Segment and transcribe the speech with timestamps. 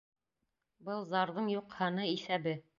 [0.87, 2.61] Был зарҙың юҡ һаны, иҫәбе.